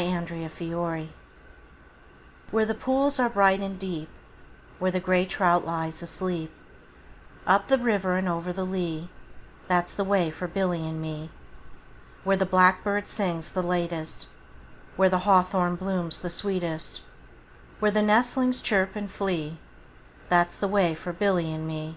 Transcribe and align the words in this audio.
A 0.00 0.20
Boy's 0.28 0.52
Song 0.56 1.08
WHERE 2.52 2.66
the 2.66 2.72
pools 2.72 3.18
are 3.18 3.28
bright 3.28 3.58
and 3.58 3.76
deep, 3.80 4.08
Where 4.78 4.92
the 4.92 5.00
grey 5.00 5.26
trout 5.26 5.66
lies 5.66 6.04
asleep, 6.04 6.52
Up 7.48 7.66
the 7.66 7.78
river 7.78 8.14
and 8.16 8.28
over 8.28 8.52
the 8.52 8.62
lea, 8.64 9.08
That 9.66 9.90
's 9.90 9.96
the 9.96 10.04
way 10.04 10.30
for 10.30 10.46
Billy 10.46 10.86
and 10.88 11.02
me. 11.02 11.30
Where 12.22 12.36
the 12.36 12.46
blackbird 12.46 13.08
sings 13.08 13.48
the 13.48 13.60
latest, 13.64 14.26
5 14.26 14.28
Where 14.98 15.10
the 15.10 15.18
hawthorn 15.26 15.74
blooms 15.74 16.20
the 16.20 16.30
sweetest, 16.30 17.02
Where 17.80 17.90
the 17.90 18.00
nestlings 18.00 18.62
chirp 18.62 18.94
and 18.94 19.10
flee, 19.10 19.58
That 20.28 20.52
's 20.52 20.56
the 20.58 20.68
way 20.68 20.94
for 20.94 21.12
Billy 21.12 21.52
and 21.52 21.66
me. 21.66 21.96